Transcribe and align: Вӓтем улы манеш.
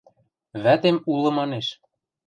Вӓтем 0.63 0.97
улы 1.11 1.29
манеш. 1.37 1.67